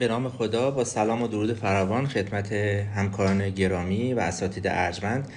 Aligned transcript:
به 0.00 0.08
نام 0.08 0.28
خدا 0.28 0.70
با 0.70 0.84
سلام 0.84 1.22
و 1.22 1.28
درود 1.28 1.52
فراوان 1.52 2.06
خدمت 2.06 2.52
همکاران 2.52 3.50
گرامی 3.50 4.14
و 4.14 4.20
اساتید 4.20 4.66
ارجمند. 4.66 5.28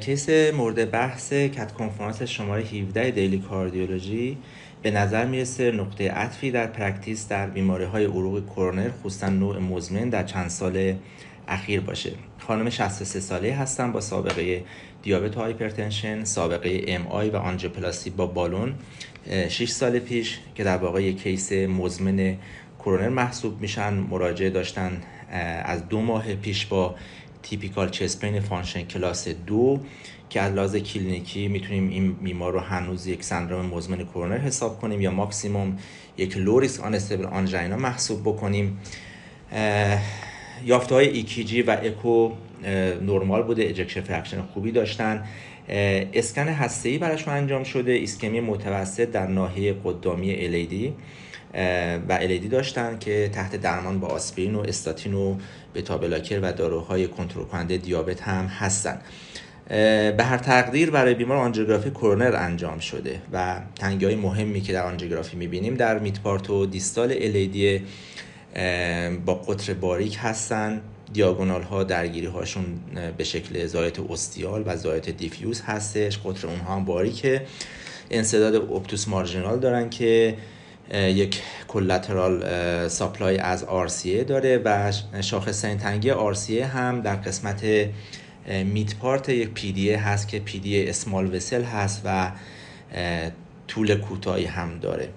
case 0.00 0.28
مورد 0.28 0.90
بحث 0.90 1.32
cath 1.32 1.72
conference 1.72 2.22
شماره 2.22 2.62
17 2.62 3.10
daily 3.10 3.38
cardiology 3.38 4.38
به 4.82 4.90
نظر 4.90 5.26
می‌رسه 5.26 5.70
نقطه 5.70 6.10
عطفی 6.10 6.50
در 6.50 6.66
practice 6.66 7.28
در 7.28 7.46
بیماری 7.46 7.84
های 7.84 8.04
عروق 8.04 8.46
کرونر 8.46 8.90
خصوصا 8.90 9.28
نوع 9.28 9.58
مزمن 9.58 10.08
در 10.08 10.24
چند 10.24 10.48
سال 10.48 10.94
اخیر 11.48 11.80
باشه. 11.80 12.12
خانم 12.38 12.70
63 12.70 13.20
ساله 13.20 13.54
هستن 13.54 13.92
با 13.92 14.00
سابقه 14.00 14.64
دیابت 15.02 15.36
و 15.36 15.40
hypertension 15.40 16.24
سابقه 16.24 16.84
MI 16.88 17.30
و 17.30 17.36
آنژیوپلاستی 17.36 18.10
با 18.10 18.26
بالون. 18.26 18.74
6 19.48 19.68
سال 19.68 19.98
پیش 19.98 20.38
که 20.54 20.64
در 20.64 20.76
واقع 20.76 21.02
یک 21.02 21.22
case 21.22 21.52
مزمن 21.52 22.36
کرونر 22.84 23.08
محسوب 23.08 23.60
میشن 23.60 23.94
مراجعه 23.94 24.50
داشتن 24.50 25.02
از 25.64 25.88
دو 25.88 26.00
ماه 26.00 26.34
پیش 26.34 26.66
با 26.66 26.94
typical 27.42 27.90
chest 27.90 28.18
pain 28.18 28.40
function 28.40 28.82
class 28.82 29.28
دو 29.28 29.80
که 30.30 30.40
از 30.40 30.52
لحاظ 30.52 30.76
کلینیکی 30.76 31.48
می‌تونیم 31.48 31.88
این 31.88 32.12
بیمار 32.12 32.52
رو 32.52 32.60
هنوز 32.60 33.06
یک 33.06 33.24
سندروم 33.24 33.66
مزمن 33.66 34.04
کرونر 34.04 34.38
حساب 34.38 34.80
کنیم 34.80 35.00
یا 35.00 35.10
ماکسیموم 35.10 35.78
یک 36.18 36.36
low 36.36 36.55
risk 36.55 36.80
unstable 36.80 37.24
angina 37.24 37.76
محسوب 37.76 38.20
بکنیم. 38.20 38.78
یافته 40.64 40.94
های 40.94 41.08
EKG 41.08 41.62
و 41.62 41.70
اکو 41.82 42.30
نرمال 43.02 43.42
بوده 43.42 43.68
ejection 43.68 44.00
fraction 44.00 44.42
خوبی 44.42 44.72
داشتن. 44.72 45.24
اسکن 45.68 46.48
هسته 46.48 46.98
براشون 46.98 47.34
انجام 47.34 47.64
شده 47.64 47.92
ایسکمی 47.92 48.40
متوسط 48.40 49.10
در 49.10 49.26
ناحیه 49.26 49.74
قدامی 49.84 50.34
الیدی 50.34 50.94
و 52.08 52.12
الیدی 52.12 52.48
داشتن 52.48 52.98
که 52.98 53.30
تحت 53.32 53.56
درمان 53.56 54.00
با 54.00 54.08
آسپرین 54.08 54.54
و 54.54 54.60
استاتین 54.60 55.14
و 55.14 55.36
بتا 55.74 56.00
و 56.42 56.52
داروهای 56.52 57.08
کنترل 57.08 57.44
کننده 57.44 57.76
دیابت 57.76 58.22
هم 58.22 58.46
هستن. 58.46 59.00
به 60.16 60.24
هر 60.24 60.38
تقدیر 60.38 60.90
برای 60.90 61.14
بیمار 61.14 61.36
آنژیوگرافی 61.36 61.90
کورنر 61.90 62.36
انجام 62.36 62.78
شده 62.78 63.20
و 63.32 63.60
تنگی 63.78 64.04
های 64.04 64.14
مهمی 64.14 64.60
که 64.60 64.72
در 64.72 64.86
آنژیوگرافی 64.86 65.36
می‌بینیم 65.36 65.74
در 65.74 65.98
میتپارت 65.98 66.50
و 66.50 66.66
دیستال 66.66 67.12
الیدی 67.20 67.82
با 69.26 69.34
قطر 69.34 69.74
باریک 69.74 70.18
هستن. 70.20 70.80
diagonal 71.14 71.62
ها 71.62 71.84
درگیری 71.84 72.26
هاشون 72.26 72.64
به 73.16 73.24
شکل 73.24 73.66
ضایعات 73.66 74.00
ostial 74.00 74.62
و 74.66 74.76
ضایعات 74.76 75.10
diffuse 75.10 75.60
هستش. 75.60 76.18
قطر 76.24 76.46
اونها 76.46 76.74
هم 76.74 76.84
باریکه. 76.84 77.46
انسداد 78.10 78.54
obtuse 78.54 79.08
marginal 79.08 79.58
دارن 79.58 79.90
که 79.90 80.36
یک 80.92 81.42
collateral 81.68 82.44
supply 82.88 83.38
از 83.38 83.64
RCA 83.64 84.24
داره 84.26 84.62
و 84.64 84.92
شاخص 85.20 85.60
تنگی 85.60 86.12
RCA 86.12 86.50
هم 86.50 87.00
در 87.00 87.16
قسمت 87.16 87.64
mid 88.64 88.96
part 88.96 89.28
یک 89.28 89.48
پی 89.48 89.90
هست 89.94 90.28
که 90.28 90.38
پی 90.38 90.84
small 90.88 91.34
vessel 91.34 91.62
هست 91.62 92.02
و 92.04 92.32
طول 93.68 93.94
کوتاهی 93.94 94.44
هم 94.44 94.78
داره. 94.78 95.08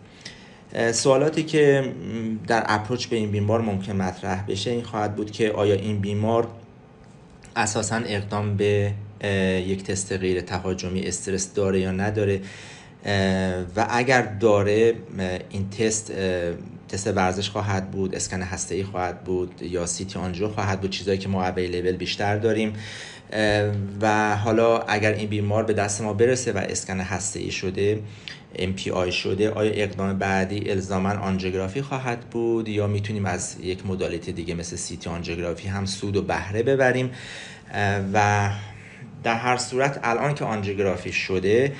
سوالاتی 0.92 1.44
که 1.44 1.94
در 2.48 2.64
اپروچ 2.68 3.06
به 3.06 3.16
این 3.16 3.32
بیمار 3.32 3.62
ممکن 3.62 3.96
مطرح 3.96 4.46
بشه 4.48 4.72
این 4.72 4.84
خواهد 4.84 5.16
بود 5.16 5.32
که 5.32 5.52
آیا 5.52 5.76
این 5.76 6.00
بیمار 6.00 6.48
اساسا 7.56 7.96
اقدام 7.96 8.58
به 8.58 8.94
یک 9.68 9.84
تست 9.84 10.12
غیر 10.12 10.42
تهاجمی 10.42 11.02
استرس 11.02 11.54
داره 11.54 11.80
یا 11.80 11.92
نداره؟ 11.92 12.42
و 13.76 13.88
اگر 13.90 14.22
داره 14.22 14.94
این 15.50 15.70
تست 15.70 16.12
تست 16.90 17.08
ورزش 17.08 17.50
خواهد 17.50 17.92
بود 17.92 18.16
اسکن 18.16 18.42
هسته 18.42 18.76
ای 18.76 18.84
خواهد 18.84 19.24
بود 19.24 19.62
یا 19.62 19.86
سیتی 19.86 20.20
آنجو 20.20 20.48
خواهد 20.48 20.82
بود 20.82 20.90
چیزایی 20.90 21.18
که 21.18 21.30
ما 21.30 21.46
اویلیبل 21.46 21.96
بیشتر 21.96 22.38
داریم. 22.38 22.74
و 24.02 24.36
حالا 24.36 24.80
اگر 24.80 25.14
این 25.14 25.30
بیمار 25.30 25.64
به 25.64 25.74
دست 25.74 26.02
ما 26.02 26.14
برسه 26.14 26.52
و 26.52 26.58
اسکن 26.58 27.00
هسته 27.00 27.40
ای 27.40 27.52
شده 27.52 28.00
MPI 28.58 29.12
شده 29.12 29.50
آیا 29.50 29.72
اقدام 29.72 30.18
بعدی 30.18 30.70
الزاما 30.70 31.10
آنژیوگرافی 31.10 31.82
خواهد 31.82 32.20
بود 32.20 32.70
یا 32.70 32.88
می‌تونیم 32.88 33.26
از 33.26 33.58
یک 33.62 33.86
مدالیته 33.86 34.30
دیگه 34.30 34.56
مثل 34.56 34.76
سیتی 34.76 35.10
آنژیوگرافی 35.10 35.68
هم 35.68 35.86
سود 35.86 36.18
و 36.18 36.22
بهره 36.22 36.64
ببریم؟ 36.64 37.12
و 38.14 38.50
در 39.24 39.36
هر 39.36 39.58
صورت 39.58 40.00
الان 40.04 40.36
که 40.36 40.46
آنژیوگرافی 40.46 41.12
شده 41.12 41.74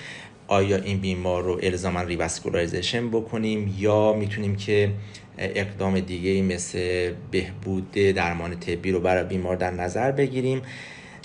آیا 0.48 0.78
این 0.78 1.00
بیمار 1.00 1.44
رو 1.44 1.60
الزاما 1.64 2.02
revascularization 2.02 3.10
بکنیم 3.10 3.76
یا 3.78 4.14
می‌تونیم 4.14 4.56
که 4.56 4.92
اقدام 5.38 6.00
دیگه 6.00 6.42
مثل 6.42 7.12
بهبود 7.32 7.92
درمان 7.92 8.60
طبی 8.60 8.92
رو 8.92 9.00
برای 9.00 9.24
بیمار 9.24 9.56
در 9.56 9.72
نظر 9.72 10.12
بگیریم؟ 10.12 10.62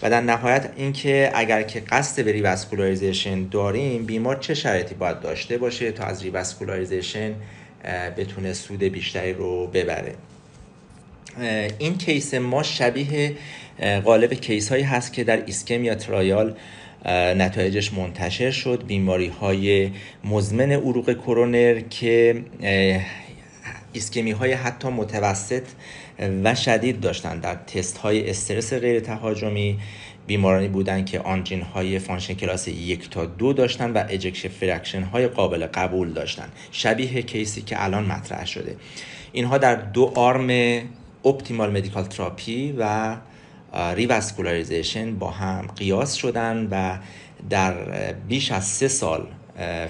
و 0.03 0.11
در 0.11 0.21
نهایت 0.21 0.71
اینکه 0.77 1.31
اگر 1.35 1.63
که 1.63 1.81
قصد 1.81 2.25
به 2.25 2.33
revascularization 2.33 3.49
داریم 3.49 4.05
بیمار 4.05 4.37
چه 4.37 4.55
شرایطی 4.55 4.95
باید 4.95 5.21
داشته 5.21 5.59
باشه 5.59 5.93
تا 5.93 6.05
از 6.05 6.23
revascularization 6.23 7.35
بتونه 8.17 8.53
سود 8.53 8.83
بیشتری 8.83 9.33
رو 9.33 9.67
ببره. 9.67 10.15
این 11.79 11.99
case 11.99 12.35
ما 12.35 12.63
شبیه 12.63 13.33
غالب 14.05 14.35
case 14.35 14.69
هایی 14.69 14.83
هست 14.83 15.13
که 15.13 15.25
در 15.25 15.45
ISCHEMIA 15.47 15.95
trial 15.95 16.55
نتایجش 17.37 17.93
منتشر 17.93 18.51
شد. 18.51 18.85
بیماری 18.87 19.29
های 19.29 19.91
مزمن 20.25 20.73
عروق 20.73 21.13
کرونر 21.13 21.81
که 21.81 22.45
ایسکمی 23.93 24.31
های 24.31 24.53
حتی 24.53 24.89
متوسط 24.89 25.63
و 26.45 26.55
شدید 26.55 27.01
داشتن 27.01 27.39
در 27.39 27.55
تست 27.55 27.99
های 27.99 28.31
استرس 28.31 28.73
غیر 28.73 29.01
تهاجمی 29.01 29.79
بیمارانی 30.27 30.69
بودند 30.69 31.07
که 31.07 31.21
آنژین 31.21 31.63
های 31.63 31.99
function 31.99 32.35
class 32.35 32.69
یک 32.69 33.11
تا 33.11 33.25
دو 33.25 33.53
داشتن 33.53 33.93
و 33.93 34.05
ejection 34.09 34.47
fraction 34.47 35.03
های 35.03 35.29
قابل 35.29 35.67
قبول 35.67 36.13
داشتن. 36.13 36.49
شبیه 36.73 37.23
case 37.23 37.55
ی 37.55 37.63
که 37.63 37.85
الان 37.85 38.05
مطرح 38.05 38.47
شده. 38.47 38.77
اینها 39.33 39.59
در 39.59 39.75
دو 39.75 40.13
arm 40.15 40.81
optimal 41.25 41.71
medical 41.71 42.05
therapy 42.05 42.75
و 42.79 43.17
revascularization 43.95 45.19
با 45.19 45.31
هم 45.31 45.67
قیاس 45.77 46.15
شدن 46.15 46.69
و 46.71 46.99
در 47.51 47.75
بیش 48.13 48.53
از 48.53 48.65
سه 48.65 48.89
سال 48.89 49.27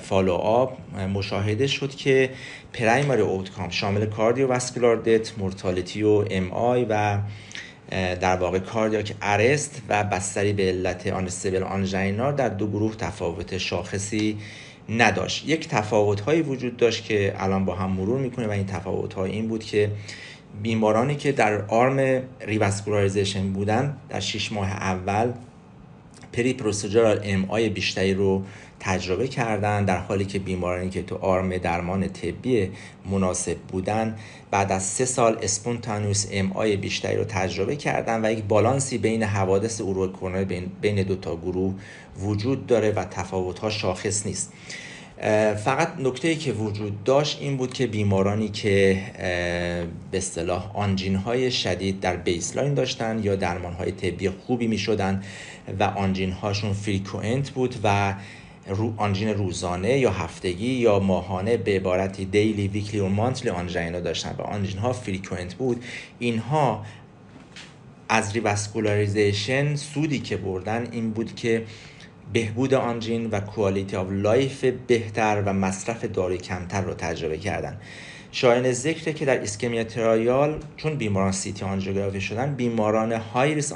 follow 0.02 0.32
up 0.32 0.78
مشاهده 1.14 1.66
شد 1.66 1.94
که 1.94 2.30
primary 2.72 3.22
outcome 3.22 3.70
شامل 3.70 4.06
cardiovascular 4.06 4.96
death 4.96 5.38
mortality 5.38 6.02
و 6.02 6.24
MI 6.30 6.86
و 6.88 7.18
در 7.90 8.36
واقع 8.36 8.58
cardiac 8.58 9.14
arrest 9.22 9.82
و 9.88 10.04
بستری 10.04 10.52
به 10.52 10.62
علت 10.62 11.06
unstable 11.06 11.62
angina 11.62 12.32
در 12.32 12.48
دو 12.48 12.66
گروه 12.66 12.96
تفاوت 12.96 13.58
شاخصی 13.58 14.38
نداشت. 14.88 15.48
یک 15.48 15.68
تفاوت 15.68 16.20
هایی 16.20 16.42
وجود 16.42 16.76
داشت 16.76 17.04
که 17.04 17.34
الان 17.38 17.64
با 17.64 17.74
هم 17.74 17.90
مرور 17.90 18.20
می‌کنیم 18.20 18.46
و 18.46 18.50
این 18.50 18.66
تفاوت 18.66 19.14
های 19.14 19.30
این 19.30 19.48
بود 19.48 19.64
که 19.64 19.90
بیمارانی 20.62 21.16
که 21.16 21.32
در 21.32 21.62
arm 21.62 22.22
revascularization 22.40 23.52
بودن 23.52 23.96
در 24.08 24.20
6 24.20 24.52
ماه 24.52 24.70
اول 24.70 25.32
periprocedural 26.32 27.20
MI 27.24 27.68
بیشتری 27.68 28.14
رو 28.14 28.42
تجربه 28.80 29.28
کردن 29.28 29.84
در 29.84 29.98
حالی 29.98 30.24
که 30.24 30.38
بیمارانی 30.38 30.90
که 30.90 31.02
تو 31.02 31.16
arm 31.16 31.56
درمان 31.56 32.08
طبی 32.08 32.70
مناسب 33.10 33.56
بودن 33.56 34.18
بعد 34.50 34.72
از 34.72 34.82
سه 34.82 35.04
سال 35.04 35.38
spontaneous 35.42 36.26
MI 36.30 36.76
بیشتری 36.76 37.16
رو 37.16 37.24
تجربه 37.24 37.76
کردن 37.76 38.24
و 38.24 38.32
یک 38.32 38.44
بالانسی 38.44 38.98
بین 38.98 39.22
حوادث 39.22 39.80
عروق 39.80 40.12
کرونر 40.12 40.44
بین, 40.80 41.02
دو 41.02 41.16
تا 41.16 41.36
گروه 41.36 41.74
وجود 42.20 42.66
داره 42.66 42.90
و 42.90 43.04
تفاوت 43.04 43.58
ها 43.58 43.70
شاخص 43.70 44.26
نیست. 44.26 44.52
فقط 45.64 45.92
نکته 45.98 46.34
که 46.34 46.52
وجود 46.52 47.04
داشت 47.04 47.38
این 47.40 47.56
بود 47.56 47.72
که 47.72 47.86
بیمارانی 47.86 48.48
که 48.48 49.02
به 50.10 50.18
اصطلاح 50.18 50.76
آنژین 50.76 51.14
های 51.14 51.50
شدید 51.50 52.00
در 52.00 52.16
baseline 52.16 52.74
داشتن 52.74 53.20
یا 53.22 53.36
درمان 53.36 53.72
های 53.72 53.92
طبی 53.92 54.30
خوبی 54.30 54.66
می 54.66 54.78
شدن 54.78 55.22
و 55.78 55.82
آنژین 55.82 56.32
هاشون 56.32 56.72
frequent 56.72 57.50
بود 57.50 57.74
و 57.84 58.14
رو 58.66 58.94
آنژین 58.96 59.28
روزانه 59.28 59.98
یا 59.98 60.10
هفتگی 60.10 60.72
یا 60.72 60.98
ماهانه 60.98 61.56
به 61.56 61.76
عبارتی 61.76 62.24
daily 62.24 62.68
weekly 62.68 63.00
و 63.00 63.08
monthly 63.08 63.50
angina 63.50 64.00
داشتن 64.00 64.34
و 64.38 64.42
آنژین 64.42 64.78
ها 64.78 64.92
frequent 64.92 65.54
بود. 65.54 65.84
اینها 66.18 66.84
از 68.08 68.32
revascularization 68.32 69.74
سودی 69.76 70.18
که 70.18 70.36
بردن 70.36 70.88
این 70.92 71.10
بود 71.10 71.34
که 71.34 71.64
بهبود 72.32 72.74
آنژین 72.74 73.30
و 73.30 73.40
quality 73.40 73.96
of 73.96 74.06
life 74.10 74.64
بهتر 74.86 75.42
و 75.46 75.52
مصرف 75.52 76.04
داروی 76.04 76.38
کمتر 76.38 76.80
رو 76.80 76.94
تجربه 76.94 77.38
کردن. 77.38 77.76
شایان 78.34 78.72
ذکره 78.72 79.12
که 79.12 79.24
در 79.24 79.42
ISCHEMIA 79.42 79.84
trial 79.84 80.58
چون 80.76 80.94
بیماران 80.94 81.32
سیتی 81.32 81.64
آنژیوگرافی 81.64 82.20
شدن 82.20 82.54
بیماران 82.54 83.12
high 83.12 83.42
risk 83.42 83.72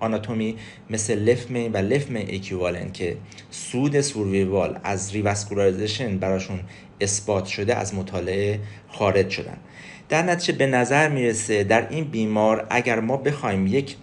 anatomy 0.00 0.56
مثل 0.90 1.18
left 1.18 1.50
main 1.50 1.72
و 1.72 1.76
left 1.76 2.10
main 2.10 2.34
equivalent 2.34 2.94
که 2.94 3.16
سود 3.50 4.00
survival 4.00 4.78
از 4.84 5.12
revascularization 5.12 6.18
براشون 6.18 6.60
اثبات 7.00 7.46
شده 7.46 7.74
از 7.74 7.94
مطالعه 7.94 8.60
خارج 8.88 9.30
شدن. 9.30 9.56
در 10.08 10.22
نتیجه 10.22 10.58
به 10.58 10.66
نظر 10.66 11.08
می‌رسه 11.08 11.64
در 11.64 11.88
این 11.88 12.04
بیمار 12.04 12.66
اگر 12.70 13.00
ما 13.00 13.16
بخوایم 13.16 13.66
یک 13.66 13.96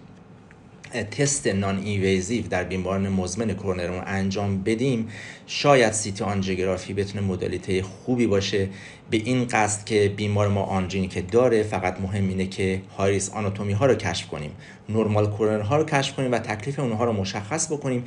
تست 0.90 1.46
non-invasive 1.46 2.46
در 2.46 2.64
بیماران 2.64 3.08
مزمن 3.08 3.54
کرونر 3.54 4.02
انجام 4.06 4.62
بدیم 4.62 5.08
شاید 5.46 5.92
سیتی 5.92 6.24
آنژیوگرافی 6.24 6.94
بتونه 6.94 7.24
مدلیته 7.24 7.82
خوبی 7.82 8.26
باشه. 8.26 8.68
به 9.10 9.16
این 9.16 9.44
قصد 9.44 9.84
که 9.84 10.12
بیمار 10.16 10.48
ما 10.48 10.62
آنژینی 10.62 11.08
که 11.08 11.22
داره 11.22 11.62
فقط 11.62 12.00
مهم 12.00 12.28
اینه 12.28 12.46
که 12.46 12.82
high 12.98 13.14
risk 13.14 13.30
anatomy 13.30 13.72
ها 13.72 13.86
رو 13.86 13.94
کشف 13.94 14.28
کنیم. 14.28 14.50
نرمال 14.88 15.26
کرونر 15.26 15.60
ها 15.60 15.76
رو 15.76 15.84
کشف 15.84 16.16
کنیم 16.16 16.32
و 16.32 16.38
تکلیف 16.38 16.78
اونها 16.78 17.04
رو 17.04 17.12
مشخص 17.12 17.72
بکنیم. 17.72 18.04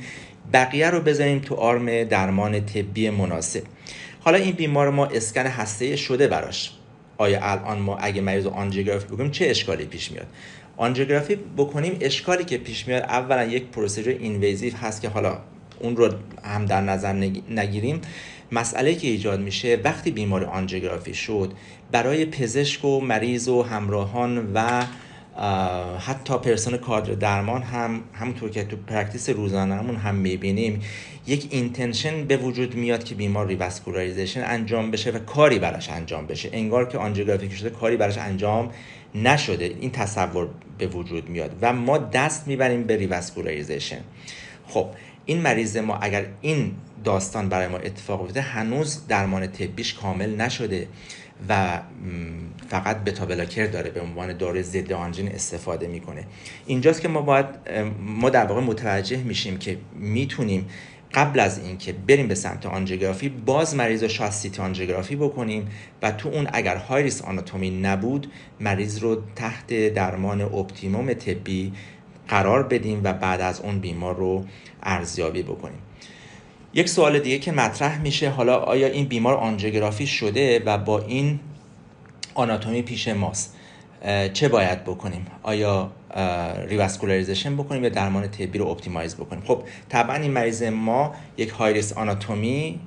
بقیه 0.52 0.90
رو 0.90 1.00
بذاریم 1.00 1.38
تو 1.38 1.54
آرم 1.54 2.04
درمان 2.04 2.66
طبی 2.66 3.10
مناسب. 3.10 3.62
حالا 4.20 4.38
این 4.38 4.52
بیمار 4.52 4.90
ما 4.90 5.06
اسکن 5.06 5.46
هسته 5.46 5.96
شده 5.96 6.28
براش. 6.28 6.72
آیا 7.18 7.40
الان 7.42 7.78
ما 7.78 7.96
اگه 7.96 8.20
مریض 8.20 8.46
آنژیوگرافی 8.46 9.06
بکنیم 9.06 9.30
چه 9.30 9.46
اشکالی 9.46 9.84
پیش 9.84 10.12
میاد؟ 10.12 10.26
آنژیوگرافی 10.76 11.38
بکنیم 11.56 11.96
اشکالی 12.00 12.44
که 12.44 12.58
پیش 12.58 12.88
میاد 12.88 13.02
اولا 13.02 13.44
یک 13.44 13.64
پروسیجر 13.64 14.10
اینویزیو 14.10 14.76
هست 14.76 15.02
که 15.02 15.08
حالا 15.08 15.38
اون 15.80 15.96
رو 15.96 16.10
هم 16.44 16.66
در 16.66 16.80
نظر 16.80 17.12
نگیریم. 17.50 18.00
مسئله 18.52 18.94
که 18.94 19.08
ایجاد 19.08 19.40
میشه 19.40 19.80
وقتی 19.84 20.10
بیمار 20.10 20.44
آنژیوگرافی 20.44 21.14
شد 21.14 21.52
برای 21.92 22.26
پزشک 22.26 22.84
و 22.84 23.00
مریض 23.00 23.48
و 23.48 23.62
همراهان 23.62 24.50
و 24.54 24.84
حتی 25.98 26.38
پرسنل 26.38 26.76
کادر 26.76 27.12
درمان 27.12 27.62
هم 27.62 28.00
همونطور 28.12 28.50
که 28.50 28.64
تو 28.64 28.76
practice 28.76 29.28
روزانهمون 29.28 29.96
هم 29.96 30.14
می‌بینیم 30.14 30.82
یک 31.26 31.46
intention 31.50 32.24
به 32.24 32.36
وجود 32.36 32.74
میاد 32.74 33.04
که 33.04 33.14
بیمار 33.14 33.46
revascularization 33.46 34.44
انجام 34.44 34.90
بشه 34.90 35.10
و 35.10 35.18
کاری 35.18 35.58
براش 35.58 35.90
انجام 35.90 36.26
بشه. 36.26 36.50
انگار 36.52 36.88
که 36.88 36.98
آنژیوگرافی 36.98 37.50
شده 37.50 37.70
کاری 37.70 37.96
براش 37.96 38.18
انجام 38.18 38.70
نشده. 39.14 39.64
این 39.64 39.90
تصور 39.90 40.48
به 40.78 40.86
وجود 40.86 41.28
میاد 41.28 41.56
و 41.62 41.72
ما 41.72 41.98
دست 41.98 42.48
می‌بریم 42.48 42.84
به 42.84 42.96
revascularization 42.96 44.00
خب 44.68 44.86
این 45.26 45.40
مریض 45.40 45.76
ما 45.76 45.96
اگر 45.96 46.26
این 46.40 46.72
داستان 47.04 47.48
برای 47.48 47.68
ما 47.68 47.78
اتفاق 47.78 48.20
افتاده 48.20 48.40
هنوز 48.40 49.06
درمان 49.06 49.46
طبیش 49.46 49.94
کامل 49.94 50.36
نشده. 50.36 50.88
و 51.48 51.80
فقط 52.68 52.96
beta 52.96 53.26
blocker 53.26 53.66
داره 53.66 53.90
به 53.90 54.00
عنوان 54.00 54.36
داروی 54.36 54.62
ضد 54.62 54.92
آنژین 54.92 55.28
استفاده 55.28 55.86
می‌کنه. 55.86 56.24
اینجاست 56.66 57.00
که 57.00 57.08
ما 57.08 57.22
باید 57.22 57.46
ما 58.00 58.30
در 58.30 58.46
واقع 58.46 58.60
متوجه 58.60 59.16
میشیم 59.16 59.56
که 59.58 59.78
می‌تونیم 59.94 60.68
قبل 61.14 61.40
از 61.40 61.58
اینکه 61.58 61.92
بریم 61.92 62.28
به 62.28 62.34
سمت 62.34 62.66
آنژیوگرافی 62.66 63.28
باز 63.28 63.74
مریض 63.74 64.02
رو 64.02 64.08
شاید 64.08 64.30
سیتی 64.30 64.62
آنژیوگرافی 64.62 65.16
بکنیم 65.16 65.68
و 66.02 66.12
تو 66.12 66.28
اون 66.28 66.48
اگر 66.52 66.76
high 66.76 66.99
risk 66.99 67.22
anatomy 67.22 67.70
نبود 67.70 68.32
مریض 68.60 68.98
رو 68.98 69.22
تحت 69.36 69.94
درمان 69.94 70.40
optimum 70.40 71.12
طبی 71.12 71.72
قرار 72.28 72.62
بدیم 72.62 73.00
و 73.04 73.12
بعد 73.12 73.40
از 73.40 73.60
اون 73.60 73.78
بیمار 73.78 74.16
رو 74.16 74.44
ارزیابی 74.82 75.42
بکنیم. 75.42 75.78
یک 76.76 76.88
سوال 76.88 77.18
دیگه 77.18 77.38
که 77.38 77.52
مطرح 77.52 78.00
میشه. 78.02 78.30
حالا 78.30 78.56
آیا 78.56 78.86
این 78.86 79.04
بیمار 79.04 79.34
آنژیوگرافی 79.34 80.06
شده 80.06 80.62
و 80.66 80.78
با 80.78 80.98
این 80.98 81.40
آناتومی 82.34 82.82
پیش 82.82 83.08
ماست؟ 83.08 83.54
چه 84.32 84.48
باید 84.48 84.84
بکنیم؟ 84.84 85.26
آیا 85.42 85.90
revascularization 86.68 87.56
بکنیم 87.56 87.82
یا 87.84 87.88
درمان 87.88 88.28
طبی 88.28 88.58
رو 88.58 88.66
optimize 88.66 89.16
بکنیم؟ 89.16 89.42
خب 89.46 89.62
طبعا 89.88 90.16
این 90.16 90.30
مریض 90.30 90.62
ما 90.62 91.14
یک 91.36 91.48
high 91.48 91.70
risk 91.70 91.92
anatomy 91.92 92.80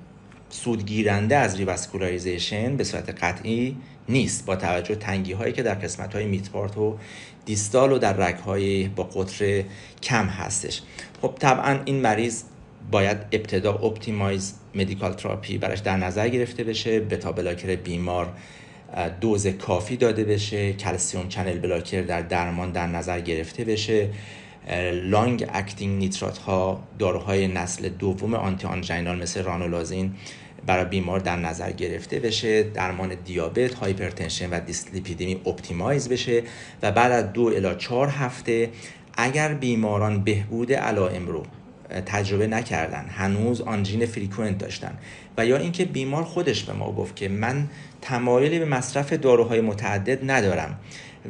سودگیرنده 0.49 1.35
از 1.35 1.57
revascularization 1.57 2.77
به 2.77 2.83
صورت 2.83 3.23
قطعی 3.23 3.75
نیست 4.09 4.45
با 4.45 4.55
توجه 4.55 4.95
تنگی 4.95 5.33
هایی 5.33 5.53
که 5.53 5.63
در 5.63 5.73
قسمت 5.73 6.15
های 6.15 6.25
mid 6.25 6.47
part 6.47 6.77
و 6.77 6.97
distal 7.45 7.91
و 7.91 7.97
در 7.97 8.13
رگ 8.13 8.35
های 8.35 8.87
با 8.87 9.03
قطر 9.03 9.63
کم 10.03 10.25
هستش. 10.25 10.81
خب 11.21 11.33
طبعا 11.39 11.79
این 11.85 12.01
مریض 12.01 12.43
باید 12.91 13.17
ابتدا 13.31 13.73
optimize 13.73 14.53
medical 14.75 15.13
therapy 15.13 15.57
براش 15.57 15.79
در 15.79 15.97
نظر 15.97 16.29
گرفته 16.29 16.63
بشه 16.63 16.99
beta 16.99 17.31
blocker 17.31 17.75
بیمار 17.75 18.33
دوز 19.21 19.47
کافی 19.47 19.97
داده 19.97 20.23
بشه 20.23 20.73
calcium 20.73 21.27
channel 21.27 21.59
blocker 21.59 22.01
در 22.01 22.21
درمان 22.21 22.71
در 22.71 22.87
نظر 22.87 23.19
گرفته 23.19 23.63
بشه. 23.63 24.09
long 24.93 25.45
acting 25.53 25.99
nitrate 25.99 26.37
ها 26.37 26.83
داروهای 26.99 27.47
نسل 27.47 27.89
دوم 27.89 28.33
anti 28.33 28.67
anginal 28.67 29.17
مثل 29.17 29.43
رانولازین 29.43 30.15
برای 30.65 30.85
بیمار 30.85 31.19
در 31.19 31.35
نظر 31.35 31.71
گرفته 31.71 32.19
بشه. 32.19 32.63
درمان 32.63 33.15
دیابت 33.25 33.73
hypertension 33.73 34.49
و 34.49 34.59
dyslipidemia 34.59 35.41
optimize 35.45 36.09
بشه 36.09 36.43
و 36.81 36.91
بعد 36.91 37.11
از 37.11 37.33
دو 37.33 37.45
الی 37.45 37.75
چهار 37.77 38.07
هفته 38.07 38.69
اگر 39.17 39.53
بیماران 39.53 40.23
بهبود 40.23 40.73
علائم 40.73 41.27
رو 41.27 41.43
تجربه 42.05 42.47
نکردن. 42.47 43.05
هنوز 43.09 43.61
آنژین 43.61 44.05
فریکونت 44.05 44.57
داشتن. 44.57 44.97
و 45.37 45.45
یا 45.45 45.57
اینکه 45.57 45.85
بیمار 45.85 46.23
خودش 46.23 46.63
به 46.63 46.73
ما 46.73 46.91
گفت 46.91 47.15
که 47.15 47.29
من 47.29 47.67
تمایلی 48.01 48.59
به 48.59 48.65
مصرف 48.65 49.13
داروهای 49.13 49.61
متعدد 49.61 50.31
ندارم 50.31 50.79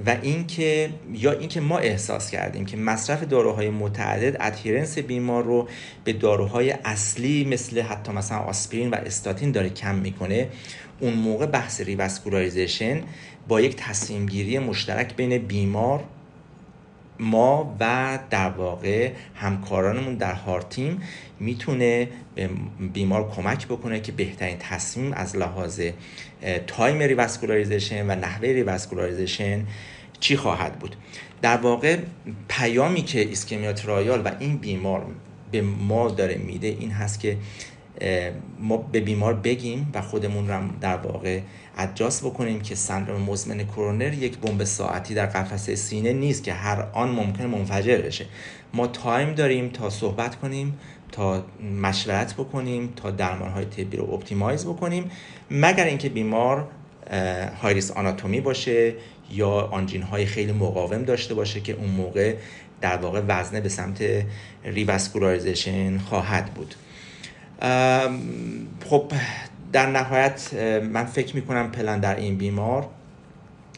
و 0.06 0.16
اینکه 0.22 0.90
یا 1.14 1.32
اینکه 1.32 1.62
ما 1.62 1.78
احساس 1.78 2.32
کردیم 2.32 2.66
که 2.66 2.78
مصرف 2.78 3.24
داروهای 3.24 3.70
متعدد 3.70 4.38
ادهیرنس 4.40 4.98
بیمار 4.98 5.44
رو 5.44 5.68
به 6.04 6.14
داروهای 6.14 6.72
اصلی 6.72 7.46
مثل 7.46 7.82
حتی 7.82 8.12
مثلا 8.12 8.38
آسپرین 8.38 8.90
و 8.90 8.96
استاتین 8.96 9.52
داره 9.52 9.70
کم 9.70 9.96
می‌کنه 9.96 10.48
اون 11.00 11.14
موقع 11.14 11.46
بحث 11.46 11.82
revascularization 11.82 13.02
با 13.48 13.62
یک 13.62 13.76
تصمیم 13.76 14.26
گیری 14.26 14.60
مشترک 14.60 15.16
بین 15.16 15.38
بیمار 15.38 16.04
ما 17.20 17.76
و 17.80 18.20
در 18.30 18.50
واقع 18.50 19.12
همکارانمون 19.36 20.16
در 20.16 20.34
heart 20.34 20.71
team 20.71 21.02
می‌تونه 21.40 22.10
به 22.36 22.50
بیمار 22.94 23.32
کمک 23.32 23.68
بکنه 23.68 24.00
که 24.00 24.12
بهترین 24.12 24.58
تصمیم 24.60 25.14
از 25.14 25.36
لحاظ 25.36 25.82
time 26.68 27.00
revascularization 27.00 28.12
و 28.12 28.16
نحوه 28.16 28.50
revascularization 28.50 29.66
چی 30.20 30.38
خواهد 30.38 30.80
بود. 30.80 30.96
در 31.42 31.58
واقع 31.58 31.98
پیامی 32.48 33.02
که 33.02 33.20
ISCHEMIA 33.20 33.74
trial 33.74 34.22
و 34.26 34.32
این 34.40 34.58
بیمار 34.58 35.06
به 35.52 35.62
ما 35.62 36.10
داره 36.10 36.36
میده 36.36 36.68
این 36.68 36.92
هست 36.92 37.20
که 37.20 37.38
ما 38.60 38.78
به 38.78 39.00
بیمار 39.00 39.34
بگیم 39.34 39.92
و 39.94 40.02
خودمون 40.02 40.48
رو 40.48 40.62
در 40.82 40.98
واقع 40.98 41.40
adjust 41.78 42.26
بکنیم 42.26 42.62
که 42.62 42.76
سندروم 42.76 43.22
مزمن 43.22 43.64
کرونر 43.64 44.14
یک 44.14 44.38
بمب 44.38 44.64
ساعتی 44.64 45.14
در 45.14 45.26
قفسه 45.26 45.76
سینه 45.76 46.14
نیست 46.14 46.44
که 46.44 46.54
هر 46.54 46.88
آن 46.94 47.10
ممکن 47.10 47.46
منفجر 47.46 47.98
بشه. 47.98 48.26
ما 48.74 48.88
time 48.88 49.34
داریم 49.34 49.70
تا 49.70 49.90
صحبت 49.90 50.36
کنیم 50.36 50.80
تا 51.12 51.46
مشورت 51.82 52.34
بکنیم 52.34 52.94
تا 52.96 53.12
درمان 53.12 53.50
های 53.50 53.66
طبی 53.66 53.98
رو 53.98 54.14
optimize 54.14 54.66
بکنیم 54.66 55.12
مگر 55.52 55.86
اینکه 55.86 56.10
بیمار 56.10 56.68
high 57.62 57.77
risk 57.77 57.92
anatomy 57.92 58.42
باشه 58.42 58.94
یا 59.32 59.50
آنژین 59.50 60.02
های 60.02 60.26
خیلی 60.26 60.52
مقاوم 60.52 61.04
داشته 61.04 61.34
باشه 61.34 61.62
که 61.62 61.74
اون 61.74 61.90
موقع 61.90 62.36
در 62.82 62.98
واقع 62.98 63.22
وزنه 63.28 63.62
به 63.62 63.70
سمت 63.70 64.04
revascularization 64.64 65.98
خواهد 65.98 66.46
بود. 66.46 66.76
خب 68.90 69.12
در 69.72 69.86
نهایت 69.86 70.54
من 70.92 71.06
فکر 71.06 71.36
می‌کنم 71.36 71.72
پلن 71.72 72.00
در 72.00 72.16
این 72.16 72.38
بیمار 72.38 72.88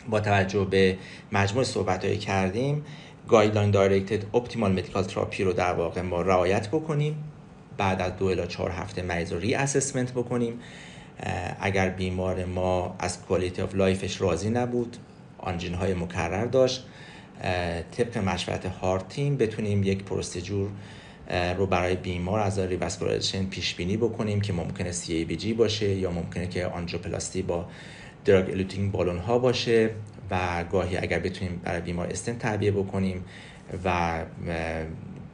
با 0.09 0.19
توجه 0.19 0.65
به 0.65 0.97
مجموع 1.31 1.63
صحبت 1.63 2.05
هایی 2.05 2.17
کردیم 2.17 2.85
guideline 3.27 3.71
directed 3.71 4.35
optimal 4.35 4.71
medical 4.71 5.03
therapy 5.03 5.43
رو 5.43 5.53
در 5.53 5.73
واقع 5.73 6.01
ما 6.01 6.21
رعایت 6.21 6.67
بکنیم 6.67 7.23
بعد 7.77 8.01
از 8.01 8.15
دو 8.17 8.25
الی 8.25 8.47
چهار 8.47 8.71
هفته 8.71 9.01
مریض 9.01 9.33
رو 9.33 9.39
reassessment 9.39 10.11
بکنیم 10.11 10.59
اگر 11.59 11.89
بیمار 11.89 12.45
ما 12.45 12.95
از 12.99 13.21
quality 13.21 13.61
of 13.61 13.75
life 13.75 14.06
ش 14.06 14.21
راضی 14.21 14.49
نبود 14.49 14.97
آنژین 15.37 15.73
های 15.73 15.93
مکرر 15.93 16.45
داشت 16.45 16.85
طبق 17.91 18.17
مشورت 18.17 18.65
heart 18.65 19.07
team 19.07 19.37
بتونیم 19.37 19.83
یک 19.83 20.03
procedure 20.03 20.69
رو 21.57 21.65
برای 21.65 21.95
بیمار 21.95 22.39
از 22.39 22.59
revascularization 22.59 23.45
پیش 23.45 23.75
بینی 23.75 23.97
بکنیم 23.97 24.41
که 24.41 24.53
ممکنه 24.53 24.91
CABG 24.91 25.53
باشه 25.53 25.89
یا 25.89 26.11
ممکنه 26.11 26.47
که 26.47 26.65
آنژیوپلاستی 26.65 27.41
با 27.41 27.65
drug 28.25 28.49
eluting 28.49 28.91
balloon 28.91 29.17
ها 29.17 29.39
باشه 29.39 29.89
و 30.31 30.63
گاهی 30.71 30.97
اگر 30.97 31.19
بتونیم 31.19 31.61
برای 31.63 31.81
بیمار 31.81 32.07
استنت 32.07 32.37
تعبیه 32.37 32.71
بکنیم 32.71 33.25
و 33.85 34.19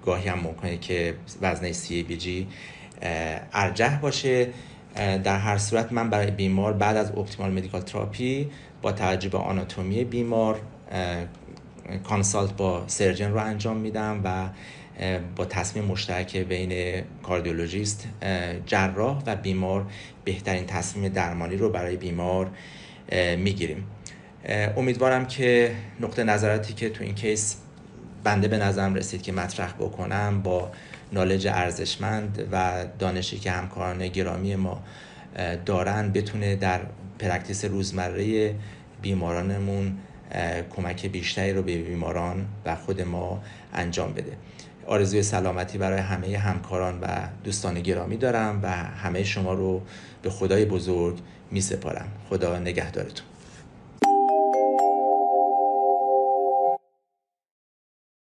گاهی 0.06 0.30
هم 0.30 0.40
ممکنه 0.40 0.78
که 0.78 1.16
وزنه 1.42 1.72
CABG 1.72 2.48
ارجح 3.54 4.00
باشه. 4.00 4.48
در 4.96 5.40
هر 5.40 5.58
صورت 5.58 5.92
من 5.92 6.10
برای 6.10 6.32
بیمار 6.32 6.74
بعد 6.74 6.98
از 6.98 7.12
optimal 7.12 7.52
medical 7.52 7.82
therapy 7.82 8.50
با 8.82 8.92
توجه 8.92 9.30
به 9.30 9.38
آناتومی 9.38 10.04
بیمار 10.04 10.62
کانسالت 12.04 12.54
با 12.58 12.84
سرجن 12.88 13.32
رو 13.32 13.38
انجام 13.38 13.78
میدم 13.78 14.22
و 14.24 14.50
با 15.36 15.46
تصمیم 15.46 15.86
مشترک 15.86 16.38
بین 16.38 17.04
کاردیولوژیست 17.24 18.08
جراح 18.66 19.24
و 19.26 19.36
بیمار 19.36 19.86
بهترین 20.24 20.66
تصمیم 20.66 21.10
درمانی 21.10 21.56
رو 21.56 21.70
برای 21.70 21.98
بیمار 21.98 22.52
می‌گیریم. 23.38 23.88
امیدوارم 24.78 25.26
که 25.26 25.76
نقطه 26.00 26.24
نظراتی 26.24 26.74
که 26.74 26.90
تو 26.90 27.04
این 27.04 27.16
کیس 27.16 27.58
بنده 28.24 28.48
به 28.48 28.58
نظرم 28.58 28.96
رسید 28.96 29.22
که 29.22 29.32
مطرح 29.32 29.74
بکنم 29.74 30.42
با 30.42 30.72
نالج 31.14 31.48
ارزشمند 31.48 32.48
و 32.52 32.86
دانشی 33.00 33.40
که 33.40 33.52
همکاران 33.52 34.08
گرامی 34.08 34.56
ما 34.56 34.84
دارن 35.66 36.12
بتونه 36.12 36.56
در 36.56 36.82
پرکتیس 37.20 37.66
روزمره 37.66 38.56
بیمارانمون 39.02 39.98
کمک 40.70 41.06
بیشتری 41.06 41.54
رو 41.54 41.62
به 41.62 41.78
بیماران 41.78 42.46
و 42.66 42.76
خود 42.76 43.02
ما 43.02 43.44
انجام 43.74 44.14
بده. 44.14 44.32
آرزوی 44.88 45.24
سلامتی 45.24 45.78
برای 45.78 46.00
همه 46.00 46.38
همکاران 46.38 47.00
و 47.02 47.08
دوستان 47.44 47.82
گرامی 47.82 48.18
دارم 48.18 48.60
و 48.64 48.70
همه 48.72 49.24
شما 49.24 49.54
رو 49.54 49.82
به 50.22 50.30
خدای 50.30 50.66
بزرگ 50.66 51.18
می 51.52 51.62
سپارم 51.62 52.08
خدا 52.30 52.60
نگهدارتون. 52.60 53.35